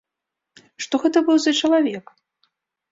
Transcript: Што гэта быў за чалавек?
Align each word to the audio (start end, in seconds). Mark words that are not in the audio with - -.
Што 0.85 0.95
гэта 1.03 1.25
быў 1.29 1.37
за 1.45 1.51
чалавек? 1.61 2.05